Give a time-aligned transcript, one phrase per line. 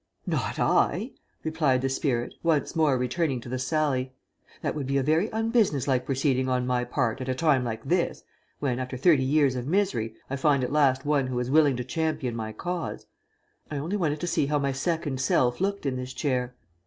[0.25, 1.11] "Not I!"
[1.43, 4.15] replied the spirit, once more returning to the Sallie.
[4.63, 7.83] "That would be a very unbusiness like proceeding on my part at a time like
[7.85, 8.23] this,
[8.57, 11.83] when, after thirty years of misery, I find at last one who is willing to
[11.83, 13.05] champion my cause.
[13.69, 16.55] I only wanted to see how my second self looked in this chair.